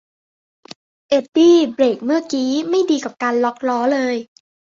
[1.09, 4.15] เอ็ดดี้เบรกเมื่อกี๊ไม่ดีกับการล็อคล้อเลย